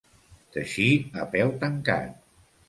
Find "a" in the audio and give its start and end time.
1.25-1.27